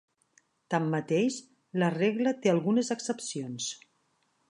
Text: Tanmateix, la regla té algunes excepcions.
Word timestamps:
Tanmateix, 0.73 1.37
la 1.83 1.91
regla 1.99 2.35
té 2.47 2.53
algunes 2.57 2.93
excepcions. 2.97 3.73